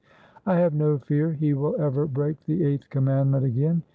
[0.47, 3.83] I have no fear he will ever break the Eighth Commandment again.